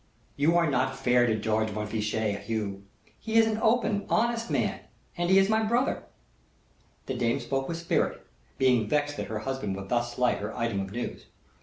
[0.35, 2.81] "You are not fair to George Montfichet, Hugh
[3.19, 4.79] he is an open, honest man,
[5.15, 6.01] and he is my brother."
[7.05, 8.25] The dame spoke with spirit,
[8.57, 11.27] being vexed that her husband should thus slight her item of news.